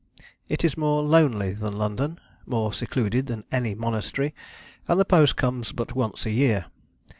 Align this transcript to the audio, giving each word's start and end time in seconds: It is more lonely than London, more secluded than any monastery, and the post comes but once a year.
It 0.49 0.65
is 0.65 0.75
more 0.79 1.03
lonely 1.03 1.53
than 1.53 1.73
London, 1.77 2.19
more 2.47 2.73
secluded 2.73 3.27
than 3.27 3.43
any 3.51 3.75
monastery, 3.75 4.33
and 4.87 4.99
the 4.99 5.05
post 5.05 5.35
comes 5.35 5.71
but 5.71 5.93
once 5.93 6.25
a 6.25 6.31
year. 6.31 6.65